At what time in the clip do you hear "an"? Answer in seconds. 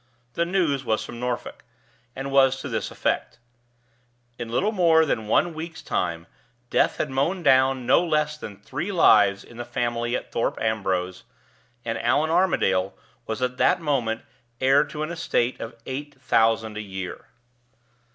15.03-15.11